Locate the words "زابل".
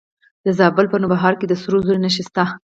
0.57-0.85